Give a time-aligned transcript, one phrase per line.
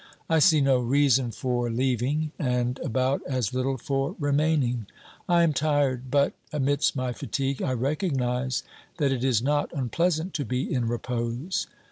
[0.27, 4.87] I see no reason for leaving, and about as little for remaining.
[5.29, 8.63] I am tired, but, amidst my fatigue, I recognise
[8.97, 11.67] that it is not unpleasant to be in repose.